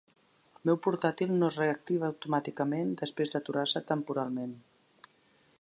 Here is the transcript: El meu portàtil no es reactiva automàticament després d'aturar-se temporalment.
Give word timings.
El 0.59 0.63
meu 0.69 0.79
portàtil 0.85 1.33
no 1.43 1.49
es 1.53 1.59
reactiva 1.61 2.09
automàticament 2.13 2.97
després 3.05 3.35
d'aturar-se 3.37 3.85
temporalment. 3.95 4.61